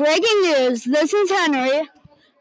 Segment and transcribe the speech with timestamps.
[0.00, 0.84] Breaking news.
[0.84, 1.86] This is Henry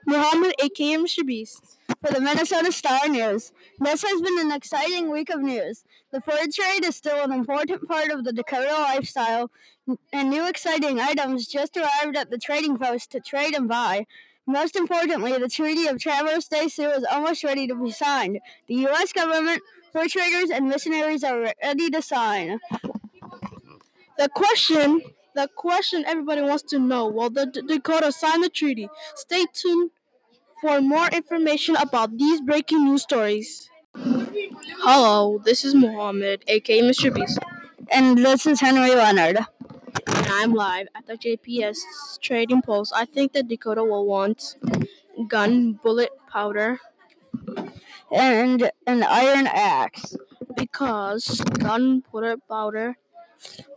[0.07, 1.05] Muhammad, Akim.
[1.25, 1.77] Beast.
[2.01, 3.51] for the Minnesota Star News.
[3.79, 5.83] This has been an exciting week of news.
[6.11, 9.51] The fur trade is still an important part of the Dakota lifestyle,
[10.13, 14.05] and new exciting items just arrived at the trading post to trade and buy.
[14.47, 18.39] Most importantly, the Treaty of Traverse des Sioux is almost ready to be signed.
[18.67, 19.11] The U.S.
[19.11, 22.61] government, fur traders, and missionaries are ready to sign.
[24.17, 25.01] The question,
[25.35, 28.89] the question everybody wants to know: Will the D- Dakota sign the treaty?
[29.15, 29.91] Stay tuned
[30.61, 33.69] for more information about these breaking news stories.
[34.81, 37.13] Hello, this is Muhammad, aka Mr.
[37.13, 37.39] Beast,
[37.91, 39.37] And this is Henry Leonard.
[40.07, 42.93] and I'm live at the JPS Trading Post.
[42.95, 44.55] I think that Dakota will want
[45.27, 46.79] gun, bullet powder,
[48.11, 50.15] And an iron axe.
[50.55, 52.97] because gun, bullet powder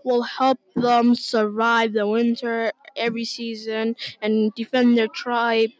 [0.04, 5.70] will help them survive the winter every season and defend their tribe.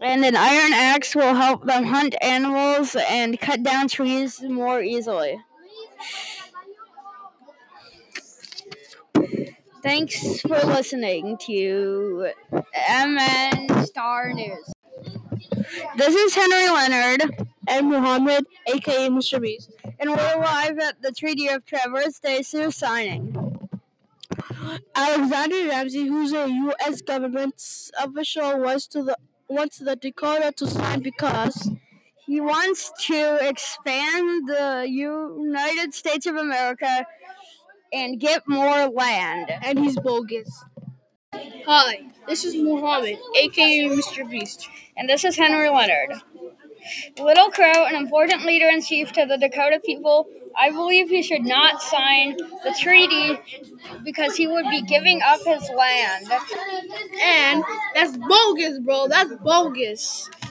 [0.00, 5.38] And an iron axe will help them hunt animals and cut down trees more easily.
[9.82, 14.72] Thanks for listening to MN Star News.
[15.96, 19.40] This is Henry Leonard, And Muhammad, aka Mr.
[19.40, 19.71] Beast.
[20.02, 23.36] And we're live at the Treaty of Traverse des Sioux signing.
[24.96, 27.02] Alexander Ramsey, who's a U.S.
[27.02, 27.54] government
[28.02, 31.70] official, was to the wants the Dakota to sign because
[32.26, 37.06] He wants to expand the United States of America
[37.92, 39.52] and get more land.
[39.62, 40.64] and he's bogus.
[41.32, 44.28] Hi, this is Muhammad, aka Mr.
[44.28, 44.68] Beast.
[44.96, 46.20] And this is Henry Leonard.
[47.18, 51.42] Little Crow, an important leader in chief to the Dakota people, I believe he should
[51.44, 53.38] not sign the treaty
[54.04, 56.30] because he would be giving up his land.
[57.22, 59.08] And that's bogus, bro.
[59.08, 60.28] That's bogus.